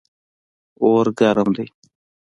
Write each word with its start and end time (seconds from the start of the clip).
اور 0.85 1.05
ګرم 1.19 1.47
ده 1.55 1.65